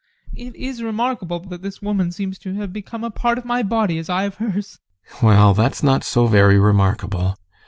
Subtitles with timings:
[0.33, 3.99] It is remarkable that this woman seems to have become a part of my body
[3.99, 4.79] as I of hers.
[5.11, 5.21] GUSTAV.
[5.21, 7.37] Well, that's not so very remarkable.